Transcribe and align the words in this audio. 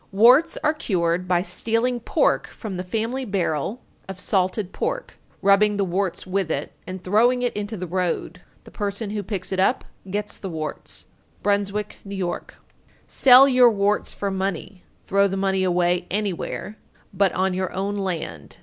Warts 0.11 0.57
are 0.63 0.73
cured 0.73 1.27
by 1.27 1.43
stealing 1.43 1.99
pork 1.99 2.47
from 2.47 2.75
the 2.77 2.83
family 2.83 3.23
barrel 3.23 3.83
of 4.09 4.19
salted 4.19 4.71
pork, 4.73 5.19
rubbing 5.43 5.77
the 5.77 5.85
warts 5.85 6.25
with 6.25 6.49
it, 6.49 6.71
and 6.87 7.03
throwing 7.03 7.43
it 7.43 7.55
into 7.55 7.77
the 7.77 7.85
road. 7.85 8.41
The 8.63 8.71
person 8.71 9.11
who 9.11 9.21
picks 9.21 9.51
it 9.51 9.59
up 9.59 9.85
gets 10.09 10.37
the 10.37 10.49
warts. 10.49 11.05
Bruynswick, 11.43 11.99
N.Y. 12.03 12.17
902. 12.25 12.55
Sell 13.07 13.47
your 13.47 13.69
warts 13.69 14.15
for 14.15 14.31
money, 14.31 14.83
throw 15.03 15.27
the 15.27 15.37
money 15.37 15.63
away 15.63 16.07
anywhere, 16.09 16.79
but 17.13 17.31
on 17.33 17.53
your 17.53 17.71
own 17.71 17.95
land. 17.95 18.57